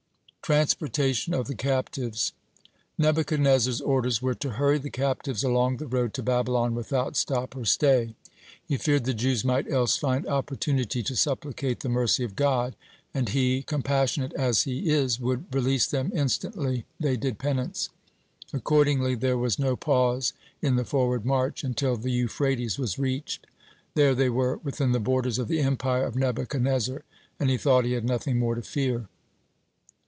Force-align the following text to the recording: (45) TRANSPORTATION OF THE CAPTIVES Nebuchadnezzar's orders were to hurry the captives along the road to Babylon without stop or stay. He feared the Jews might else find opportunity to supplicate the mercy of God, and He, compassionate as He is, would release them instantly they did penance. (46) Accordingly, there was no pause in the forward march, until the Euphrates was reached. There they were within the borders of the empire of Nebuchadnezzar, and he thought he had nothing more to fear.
(45) 0.43 0.57
TRANSPORTATION 0.57 1.33
OF 1.33 1.47
THE 1.47 1.55
CAPTIVES 1.55 2.33
Nebuchadnezzar's 2.97 3.79
orders 3.79 4.21
were 4.21 4.33
to 4.33 4.49
hurry 4.49 4.79
the 4.79 4.89
captives 4.89 5.45
along 5.45 5.77
the 5.77 5.87
road 5.87 6.13
to 6.15 6.21
Babylon 6.23 6.75
without 6.75 7.15
stop 7.15 7.55
or 7.55 7.63
stay. 7.63 8.15
He 8.67 8.75
feared 8.75 9.05
the 9.05 9.13
Jews 9.13 9.45
might 9.45 9.71
else 9.71 9.95
find 9.95 10.27
opportunity 10.27 11.03
to 11.03 11.15
supplicate 11.15 11.79
the 11.79 11.87
mercy 11.89 12.25
of 12.25 12.35
God, 12.35 12.75
and 13.13 13.29
He, 13.29 13.63
compassionate 13.63 14.33
as 14.33 14.63
He 14.63 14.89
is, 14.89 15.21
would 15.21 15.45
release 15.55 15.87
them 15.87 16.11
instantly 16.13 16.85
they 16.99 17.15
did 17.15 17.39
penance. 17.39 17.87
(46) 18.47 18.53
Accordingly, 18.53 19.15
there 19.15 19.37
was 19.37 19.57
no 19.57 19.77
pause 19.77 20.33
in 20.61 20.75
the 20.75 20.83
forward 20.83 21.25
march, 21.25 21.63
until 21.63 21.95
the 21.95 22.11
Euphrates 22.11 22.77
was 22.77 22.99
reached. 22.99 23.47
There 23.93 24.13
they 24.13 24.29
were 24.29 24.57
within 24.57 24.91
the 24.91 24.99
borders 24.99 25.39
of 25.39 25.47
the 25.47 25.61
empire 25.61 26.03
of 26.03 26.17
Nebuchadnezzar, 26.17 27.03
and 27.39 27.49
he 27.49 27.57
thought 27.57 27.85
he 27.85 27.93
had 27.93 28.03
nothing 28.03 28.37
more 28.37 28.55
to 28.55 28.61
fear. 28.61 29.07